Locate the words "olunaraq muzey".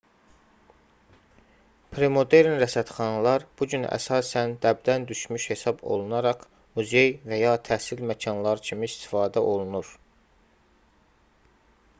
5.97-7.15